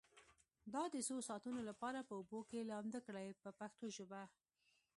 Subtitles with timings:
[0.73, 4.21] دا د څو ساعتونو لپاره په اوبو کې لامده کړئ په پښتو ژبه.